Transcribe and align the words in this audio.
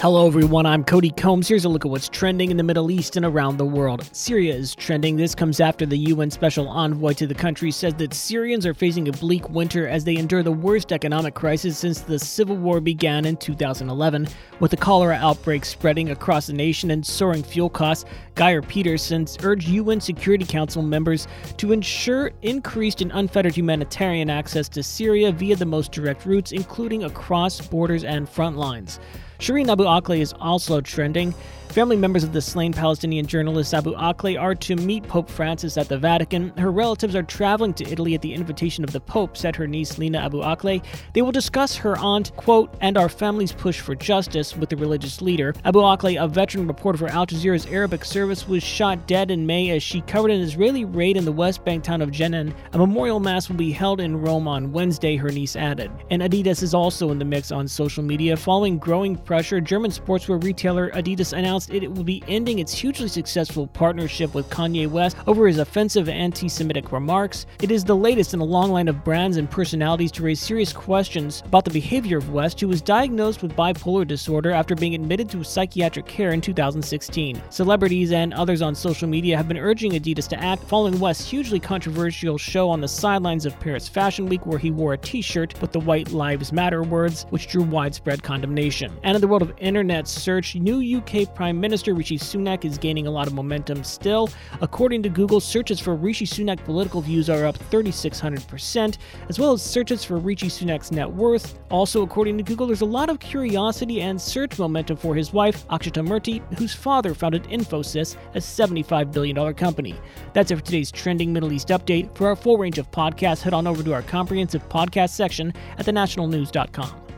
Hello, 0.00 0.26
everyone. 0.26 0.64
I'm 0.64 0.82
Cody 0.82 1.10
Combs. 1.10 1.46
Here's 1.46 1.66
a 1.66 1.68
look 1.68 1.84
at 1.84 1.90
what's 1.90 2.08
trending 2.08 2.50
in 2.50 2.56
the 2.56 2.62
Middle 2.62 2.90
East 2.90 3.18
and 3.18 3.26
around 3.26 3.58
the 3.58 3.66
world. 3.66 4.08
Syria 4.12 4.54
is 4.54 4.74
trending. 4.74 5.14
This 5.14 5.34
comes 5.34 5.60
after 5.60 5.84
the 5.84 5.98
UN 5.98 6.30
Special 6.30 6.66
Envoy 6.70 7.12
to 7.12 7.26
the 7.26 7.34
country 7.34 7.70
says 7.70 7.92
that 7.96 8.14
Syrians 8.14 8.64
are 8.64 8.72
facing 8.72 9.08
a 9.08 9.12
bleak 9.12 9.50
winter 9.50 9.86
as 9.86 10.04
they 10.04 10.16
endure 10.16 10.42
the 10.42 10.52
worst 10.52 10.90
economic 10.90 11.34
crisis 11.34 11.76
since 11.76 12.00
the 12.00 12.18
civil 12.18 12.56
war 12.56 12.80
began 12.80 13.26
in 13.26 13.36
2011. 13.36 14.26
With 14.58 14.70
the 14.70 14.78
cholera 14.78 15.16
outbreak 15.16 15.66
spreading 15.66 16.08
across 16.08 16.46
the 16.46 16.54
nation 16.54 16.92
and 16.92 17.04
soaring 17.04 17.42
fuel 17.42 17.68
costs, 17.68 18.06
Geir 18.36 18.62
Pedersen 18.62 19.26
urged 19.42 19.68
UN 19.68 20.00
Security 20.00 20.46
Council 20.46 20.80
members 20.80 21.28
to 21.58 21.72
ensure 21.74 22.30
increased 22.40 23.02
and 23.02 23.12
unfettered 23.12 23.54
humanitarian 23.54 24.30
access 24.30 24.66
to 24.70 24.82
Syria 24.82 25.30
via 25.30 25.56
the 25.56 25.66
most 25.66 25.92
direct 25.92 26.24
routes, 26.24 26.52
including 26.52 27.04
across 27.04 27.60
borders 27.60 28.02
and 28.02 28.26
front 28.26 28.56
lines. 28.56 28.98
Shireen 29.40 29.70
Abu 29.70 29.84
Akleh 29.84 30.20
is 30.20 30.34
also 30.38 30.82
trending. 30.82 31.34
Family 31.70 31.96
members 31.96 32.24
of 32.24 32.32
the 32.32 32.40
slain 32.40 32.72
Palestinian 32.72 33.26
journalist 33.26 33.72
Abu 33.74 33.94
Akleh 33.94 34.40
are 34.40 34.56
to 34.56 34.74
meet 34.74 35.04
Pope 35.04 35.30
Francis 35.30 35.76
at 35.76 35.88
the 35.88 35.96
Vatican. 35.96 36.48
Her 36.58 36.72
relatives 36.72 37.14
are 37.14 37.22
traveling 37.22 37.74
to 37.74 37.88
Italy 37.88 38.16
at 38.16 38.22
the 38.22 38.34
invitation 38.34 38.82
of 38.82 38.90
the 38.90 38.98
Pope, 38.98 39.36
said 39.36 39.54
her 39.54 39.68
niece 39.68 39.96
Lina 39.96 40.18
Abu 40.18 40.40
Akleh. 40.40 40.84
They 41.14 41.22
will 41.22 41.30
discuss 41.30 41.76
her 41.76 41.96
aunt, 41.98 42.34
quote, 42.34 42.74
and 42.80 42.98
our 42.98 43.08
family's 43.08 43.52
push 43.52 43.78
for 43.78 43.94
justice 43.94 44.56
with 44.56 44.68
the 44.68 44.76
religious 44.76 45.22
leader. 45.22 45.54
Abu 45.64 45.78
Akleh, 45.78 46.20
a 46.20 46.26
veteran 46.26 46.66
reporter 46.66 46.98
for 46.98 47.08
Al 47.08 47.24
Jazeera's 47.24 47.66
Arabic 47.66 48.04
service, 48.04 48.48
was 48.48 48.64
shot 48.64 49.06
dead 49.06 49.30
in 49.30 49.46
May 49.46 49.70
as 49.70 49.80
she 49.80 50.00
covered 50.00 50.32
an 50.32 50.40
Israeli 50.40 50.84
raid 50.84 51.16
in 51.16 51.24
the 51.24 51.30
West 51.30 51.64
Bank 51.64 51.84
town 51.84 52.02
of 52.02 52.10
Jenin. 52.10 52.52
A 52.72 52.78
memorial 52.78 53.20
mass 53.20 53.48
will 53.48 53.56
be 53.56 53.70
held 53.70 54.00
in 54.00 54.20
Rome 54.20 54.48
on 54.48 54.72
Wednesday, 54.72 55.14
her 55.14 55.30
niece 55.30 55.54
added. 55.54 55.92
And 56.10 56.20
Adidas 56.20 56.64
is 56.64 56.74
also 56.74 57.12
in 57.12 57.20
the 57.20 57.24
mix 57.24 57.52
on 57.52 57.68
social 57.68 58.02
media. 58.02 58.36
Following 58.36 58.76
growing 58.76 59.14
pressure, 59.14 59.60
German 59.60 59.92
sportswear 59.92 60.42
retailer 60.42 60.90
Adidas 60.90 61.32
announced 61.32 61.59
announced 61.68 61.84
it 61.84 61.92
will 61.92 62.04
be 62.04 62.22
ending 62.28 62.58
its 62.58 62.72
hugely 62.72 63.08
successful 63.08 63.66
partnership 63.66 64.34
with 64.34 64.48
Kanye 64.50 64.88
West 64.88 65.16
over 65.26 65.46
his 65.46 65.58
offensive 65.58 66.08
anti 66.08 66.48
Semitic 66.48 66.92
remarks. 66.92 67.46
It 67.62 67.70
is 67.70 67.84
the 67.84 67.96
latest 67.96 68.34
in 68.34 68.40
a 68.40 68.44
long 68.44 68.70
line 68.70 68.88
of 68.88 69.04
brands 69.04 69.36
and 69.36 69.50
personalities 69.50 70.12
to 70.12 70.22
raise 70.22 70.40
serious 70.40 70.72
questions 70.72 71.42
about 71.44 71.64
the 71.64 71.70
behavior 71.70 72.18
of 72.18 72.30
West, 72.30 72.60
who 72.60 72.68
was 72.68 72.82
diagnosed 72.82 73.42
with 73.42 73.56
bipolar 73.56 74.06
disorder 74.06 74.50
after 74.50 74.74
being 74.74 74.94
admitted 74.94 75.28
to 75.30 75.44
psychiatric 75.44 76.06
care 76.06 76.30
in 76.30 76.40
2016. 76.40 77.42
Celebrities 77.50 78.12
and 78.12 78.32
others 78.34 78.62
on 78.62 78.74
social 78.74 79.08
media 79.08 79.36
have 79.36 79.48
been 79.48 79.58
urging 79.58 79.92
Adidas 79.92 80.28
to 80.28 80.40
act 80.40 80.64
following 80.64 80.98
West's 80.98 81.28
hugely 81.28 81.60
controversial 81.60 82.38
show 82.38 82.68
on 82.70 82.80
the 82.80 82.88
sidelines 82.88 83.46
of 83.46 83.58
Paris 83.60 83.88
Fashion 83.88 84.26
Week 84.26 84.46
where 84.46 84.58
he 84.58 84.70
wore 84.70 84.94
a 84.94 84.98
t 84.98 85.20
shirt 85.20 85.60
with 85.60 85.72
the 85.72 85.80
White 85.80 86.12
Lives 86.12 86.52
Matter 86.52 86.82
words, 86.82 87.26
which 87.30 87.48
drew 87.48 87.62
widespread 87.62 88.22
condemnation. 88.22 88.92
And 89.02 89.14
in 89.14 89.20
the 89.20 89.28
world 89.28 89.42
of 89.42 89.52
internet 89.58 90.08
search, 90.08 90.54
new 90.54 90.80
UK 90.98 91.34
Prime 91.34 91.49
Prime 91.50 91.60
Minister 91.60 91.94
Rishi 91.94 92.16
Sunak 92.16 92.64
is 92.64 92.78
gaining 92.78 93.08
a 93.08 93.10
lot 93.10 93.26
of 93.26 93.34
momentum 93.34 93.82
still. 93.82 94.30
According 94.60 95.02
to 95.02 95.08
Google, 95.08 95.40
searches 95.40 95.80
for 95.80 95.96
Rishi 95.96 96.24
Sunak 96.24 96.64
political 96.64 97.00
views 97.00 97.28
are 97.28 97.44
up 97.44 97.58
3,600%, 97.58 98.98
as 99.28 99.40
well 99.40 99.50
as 99.50 99.60
searches 99.60 100.04
for 100.04 100.18
Rishi 100.18 100.46
Sunak's 100.46 100.92
net 100.92 101.10
worth. 101.10 101.58
Also, 101.68 102.02
according 102.02 102.38
to 102.38 102.44
Google, 102.44 102.68
there's 102.68 102.82
a 102.82 102.86
lot 102.86 103.10
of 103.10 103.18
curiosity 103.18 104.00
and 104.00 104.22
search 104.22 104.60
momentum 104.60 104.96
for 104.96 105.16
his 105.16 105.32
wife, 105.32 105.66
Akshata 105.66 106.06
Murthy, 106.06 106.40
whose 106.56 106.72
father 106.72 107.14
founded 107.14 107.42
Infosys, 107.48 108.14
a 108.34 108.38
$75 108.38 109.10
billion 109.10 109.52
company. 109.54 109.96
That's 110.32 110.52
it 110.52 110.56
for 110.56 110.62
today's 110.62 110.92
trending 110.92 111.32
Middle 111.32 111.52
East 111.52 111.66
update. 111.70 112.14
For 112.14 112.28
our 112.28 112.36
full 112.36 112.58
range 112.58 112.78
of 112.78 112.88
podcasts, 112.92 113.42
head 113.42 113.54
on 113.54 113.66
over 113.66 113.82
to 113.82 113.92
our 113.92 114.02
comprehensive 114.02 114.68
podcast 114.68 115.10
section 115.10 115.52
at 115.78 115.86
thenationalnews.com. 115.86 117.09